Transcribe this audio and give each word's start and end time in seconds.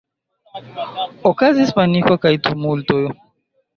Okazis 1.29 1.69
paniko 1.77 2.13
kaj 2.25 2.33
tumulto. 2.49 2.99